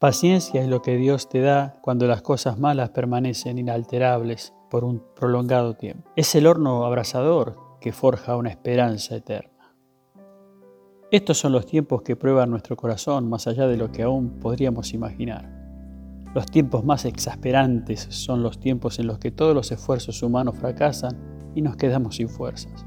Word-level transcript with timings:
Paciencia 0.00 0.62
es 0.62 0.68
lo 0.68 0.80
que 0.80 0.96
Dios 0.96 1.28
te 1.28 1.40
da 1.40 1.74
cuando 1.80 2.06
las 2.06 2.22
cosas 2.22 2.56
malas 2.56 2.90
permanecen 2.90 3.58
inalterables 3.58 4.54
por 4.70 4.84
un 4.84 5.02
prolongado 5.16 5.74
tiempo. 5.74 6.08
Es 6.14 6.36
el 6.36 6.46
horno 6.46 6.84
abrasador 6.84 7.56
que 7.80 7.90
forja 7.90 8.36
una 8.36 8.48
esperanza 8.48 9.16
eterna. 9.16 9.74
Estos 11.10 11.38
son 11.38 11.50
los 11.50 11.66
tiempos 11.66 12.02
que 12.02 12.14
prueban 12.14 12.48
nuestro 12.48 12.76
corazón 12.76 13.28
más 13.28 13.48
allá 13.48 13.66
de 13.66 13.76
lo 13.76 13.90
que 13.90 14.04
aún 14.04 14.38
podríamos 14.38 14.94
imaginar. 14.94 15.50
Los 16.32 16.46
tiempos 16.46 16.84
más 16.84 17.04
exasperantes 17.04 18.06
son 18.08 18.44
los 18.44 18.60
tiempos 18.60 19.00
en 19.00 19.08
los 19.08 19.18
que 19.18 19.32
todos 19.32 19.52
los 19.52 19.72
esfuerzos 19.72 20.22
humanos 20.22 20.56
fracasan 20.58 21.50
y 21.56 21.62
nos 21.62 21.74
quedamos 21.74 22.14
sin 22.14 22.28
fuerzas. 22.28 22.86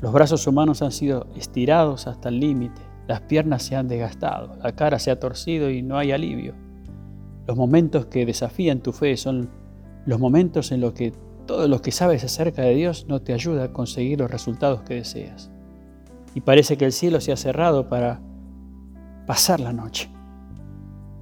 Los 0.00 0.14
brazos 0.14 0.46
humanos 0.46 0.80
han 0.80 0.92
sido 0.92 1.26
estirados 1.36 2.06
hasta 2.06 2.30
el 2.30 2.40
límite 2.40 2.89
las 3.10 3.22
piernas 3.22 3.64
se 3.64 3.74
han 3.74 3.88
desgastado, 3.88 4.54
la 4.62 4.70
cara 4.70 5.00
se 5.00 5.10
ha 5.10 5.18
torcido 5.18 5.68
y 5.68 5.82
no 5.82 5.98
hay 5.98 6.12
alivio. 6.12 6.54
Los 7.48 7.56
momentos 7.56 8.06
que 8.06 8.24
desafían 8.24 8.78
tu 8.78 8.92
fe 8.92 9.16
son 9.16 9.50
los 10.06 10.20
momentos 10.20 10.70
en 10.70 10.80
los 10.80 10.92
que 10.92 11.12
todo 11.44 11.66
lo 11.66 11.82
que 11.82 11.90
sabes 11.90 12.22
acerca 12.22 12.62
de 12.62 12.76
Dios 12.76 13.06
no 13.08 13.20
te 13.20 13.32
ayuda 13.32 13.64
a 13.64 13.72
conseguir 13.72 14.20
los 14.20 14.30
resultados 14.30 14.82
que 14.82 14.94
deseas. 14.94 15.50
Y 16.36 16.42
parece 16.42 16.76
que 16.76 16.84
el 16.84 16.92
cielo 16.92 17.20
se 17.20 17.32
ha 17.32 17.36
cerrado 17.36 17.88
para 17.88 18.20
pasar 19.26 19.58
la 19.58 19.72
noche. 19.72 20.08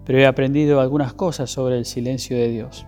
Pero 0.05 0.19
he 0.19 0.27
aprendido 0.27 0.83
algunas 0.83 1.15
cosas 1.15 1.49
sobre 1.49 1.79
el 1.79 1.87
silencio 1.87 2.37
de 2.37 2.51
Dios. 2.51 2.87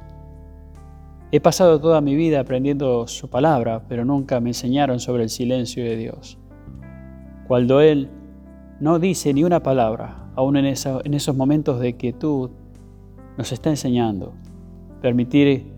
He 1.33 1.41
pasado 1.41 1.81
toda 1.81 2.03
mi 2.03 2.17
vida 2.17 2.41
aprendiendo 2.41 3.07
su 3.07 3.31
palabra, 3.31 3.83
pero 3.89 4.05
nunca 4.05 4.41
me 4.41 4.51
enseñaron 4.51 5.01
sobre 5.01 5.23
el 5.23 5.31
silencio 5.31 5.85
de 5.85 5.97
Dios. 5.97 6.39
Cuando 7.49 7.81
Él 7.81 8.11
no 8.81 8.99
dice 8.99 9.35
ni 9.35 9.45
una 9.45 9.63
palabra, 9.63 10.31
aún 10.35 10.57
en, 10.57 10.65
esos 10.65 11.37
momentos 11.37 11.81
de 11.81 11.97
quietud, 11.97 12.51
nos 13.37 13.53
está 13.53 13.69
enseñando. 13.69 14.33
Permitir 15.03 15.73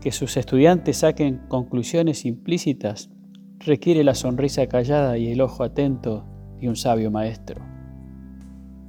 que 0.00 0.12
sus 0.12 0.36
estudiantes 0.36 0.98
saquen 0.98 1.42
conclusiones 1.48 2.24
implícitas 2.24 3.10
requiere 3.58 4.04
la 4.04 4.14
sonrisa 4.14 4.66
callada 4.68 5.18
y 5.18 5.32
el 5.32 5.40
ojo 5.40 5.64
atento 5.64 6.24
de 6.60 6.68
un 6.68 6.76
sabio 6.76 7.10
maestro. 7.10 7.62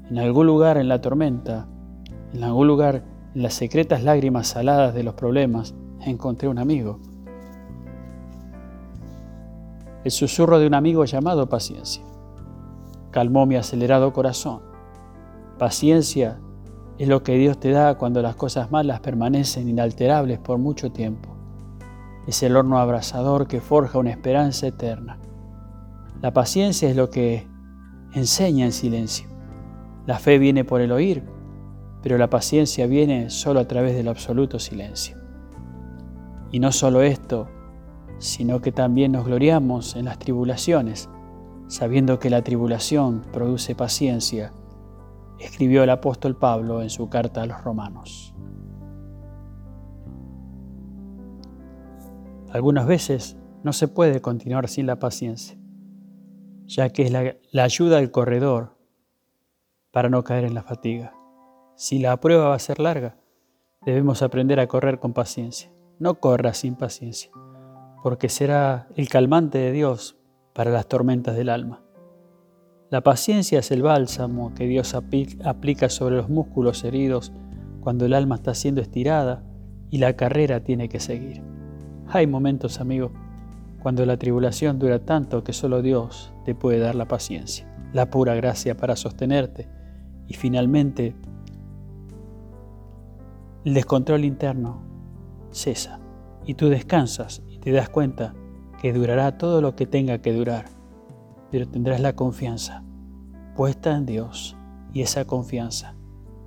En 0.10 0.20
algún 0.20 0.46
lugar 0.46 0.78
en 0.78 0.88
la 0.88 1.02
tormenta, 1.02 1.68
en 2.34 2.44
algún 2.44 2.68
lugar 2.68 3.04
en 3.34 3.42
las 3.42 3.56
secretas 3.56 4.04
lágrimas 4.04 4.48
saladas 4.48 4.94
de 4.94 5.04
los 5.04 5.16
problemas, 5.16 5.74
encontré 6.06 6.48
un 6.48 6.60
amigo. 6.60 7.00
El 10.04 10.12
susurro 10.12 10.60
de 10.60 10.68
un 10.68 10.76
amigo 10.76 11.04
llamado 11.06 11.50
paciencia 11.50 12.07
calmó 13.18 13.48
mi 13.48 13.56
acelerado 13.56 14.14
corazón. 14.14 14.62
Paciencia 15.58 16.40
es 17.00 17.08
lo 17.08 17.24
que 17.24 17.34
Dios 17.34 17.60
te 17.60 17.72
da 17.72 17.98
cuando 17.98 18.22
las 18.22 18.36
cosas 18.36 18.70
malas 18.70 19.00
permanecen 19.00 19.68
inalterables 19.68 20.38
por 20.38 20.60
mucho 20.60 20.92
tiempo. 20.92 21.36
Es 22.28 22.44
el 22.44 22.56
horno 22.56 22.78
abrasador 22.78 23.48
que 23.48 23.60
forja 23.60 23.98
una 23.98 24.12
esperanza 24.12 24.68
eterna. 24.68 25.18
La 26.22 26.32
paciencia 26.32 26.88
es 26.92 26.96
lo 26.96 27.10
que 27.10 27.48
enseña 28.14 28.66
en 28.66 28.72
silencio. 28.72 29.28
La 30.06 30.20
fe 30.20 30.38
viene 30.38 30.64
por 30.64 30.82
el 30.82 30.92
oír, 30.92 31.24
pero 32.04 32.20
la 32.20 32.30
paciencia 32.30 32.86
viene 32.86 33.32
solo 33.32 33.62
a 33.62 33.68
través 33.68 33.96
del 33.96 34.10
absoluto 34.10 34.60
silencio. 34.60 35.18
Y 36.52 36.60
no 36.60 36.72
solo 36.72 37.02
esto, 37.02 37.48
sino 38.20 38.62
que 38.62 38.72
también 38.72 39.14
nos 39.14 39.26
gloriamos 39.26 39.96
en 39.96 40.06
las 40.06 40.20
tribulaciones, 40.20 41.10
sabiendo 41.68 42.20
que 42.20 42.30
la 42.30 42.42
tribulación 42.42 43.24
produce 43.32 43.76
paciencia, 43.76 44.54
escribió 45.40 45.84
el 45.84 45.90
apóstol 45.90 46.36
Pablo 46.36 46.82
en 46.82 46.90
su 46.90 47.10
carta 47.10 47.42
a 47.42 47.46
los 47.46 47.64
romanos. 47.64 48.34
Algunas 52.52 52.88
veces 52.88 53.38
no 53.64 53.74
se 53.74 53.88
puede 53.88 54.22
continuar 54.22 54.70
sin 54.70 54.88
la 54.88 54.98
paciencia, 54.98 55.58
ya 56.66 56.90
que 56.90 57.04
es 57.04 57.12
la, 57.12 57.64
ayuda 57.64 57.98
al 57.98 58.12
corredor 58.12 58.78
para 59.92 60.10
no 60.10 60.24
caer 60.24 60.46
en 60.46 60.54
la 60.54 60.64
fatiga. 60.64 61.14
Si 61.76 62.00
la 62.00 62.18
prueba 62.20 62.50
va 62.50 62.56
a 62.56 62.60
ser 62.60 62.80
larga, 62.80 63.18
debemos 63.86 64.22
aprender 64.22 64.60
a 64.60 64.68
correr 64.68 65.00
con 65.00 65.14
paciencia. 65.14 65.70
No 66.00 66.20
corra 66.20 66.54
sin 66.54 66.76
paciencia, 66.76 67.32
porque 68.04 68.30
será 68.30 68.88
el 68.96 69.10
calmante 69.10 69.58
de 69.58 69.72
Dios 69.72 70.18
para 70.58 70.72
las 70.72 70.88
tormentas 70.88 71.36
del 71.36 71.50
alma. 71.50 71.84
La 72.90 73.02
paciencia 73.02 73.60
es 73.60 73.70
el 73.70 73.84
bálsamo 73.84 74.56
que 74.56 74.66
Dios 74.66 74.96
aplica 74.96 75.88
sobre 75.88 76.16
los 76.16 76.30
músculos 76.30 76.84
heridos 76.84 77.32
cuando 77.80 78.08
el 78.08 78.14
alma 78.16 78.38
está 78.38 78.56
siendo 78.56 78.82
estirada 78.82 79.44
y 79.92 80.00
la 80.00 80.16
carrera 80.16 80.64
tiene 80.64 80.90
que 80.90 81.00
seguir. 81.00 81.44
Hay 82.08 82.26
momentos, 82.26 82.80
amigo, 82.80 83.12
cuando 83.84 84.04
la 84.08 84.18
tribulación 84.18 84.80
dura 84.80 84.98
tanto 84.98 85.44
que 85.44 85.54
solo 85.54 85.84
Dios 85.84 86.34
te 86.44 86.56
puede 86.56 86.80
dar 86.80 86.96
la 86.96 87.08
paciencia, 87.08 87.72
la 87.94 88.10
pura 88.10 88.34
gracia 88.34 88.76
para 88.76 88.96
sostenerte 88.96 89.70
y 90.28 90.34
finalmente 90.34 91.16
el 93.64 93.76
descontrol 93.76 94.26
interno 94.26 94.82
cesa 95.52 96.00
y 96.48 96.56
tú 96.56 96.70
descansas 96.70 97.44
y 97.48 97.60
te 97.60 97.72
das 97.72 97.90
cuenta 97.90 98.34
que 98.82 98.94
durará 98.94 99.38
todo 99.38 99.62
lo 99.62 99.76
que 99.76 99.86
tenga 99.86 100.20
que 100.20 100.34
durar, 100.34 100.66
pero 101.52 101.68
tendrás 101.68 102.00
la 102.00 102.14
confianza 102.14 102.84
puesta 103.56 103.96
en 103.96 104.06
Dios 104.06 104.56
y 104.94 105.02
esa 105.02 105.26
confianza 105.26 105.96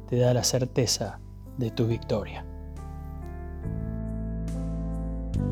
te 0.08 0.16
da 0.16 0.32
la 0.32 0.44
certeza 0.44 1.20
de 1.58 1.70
tu 1.70 1.86
victoria. 1.86 2.46